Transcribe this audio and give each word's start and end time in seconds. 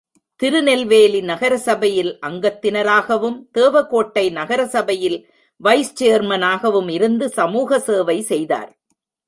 திருநெல்வேலி 0.39 1.19
நகரசபையில் 1.21 2.09
அங்கத்தினராகவும், 2.27 3.37
தேவ 3.51 3.83
கோட்டை 3.85 4.25
நகர 4.29 4.61
சபையில் 4.67 5.19
வைஸ்சேர்மனகவும் 5.61 6.89
இருந்து 6.89 7.29
சமூக 7.29 7.79
சேவை 7.79 8.21
செய்தார். 8.21 8.71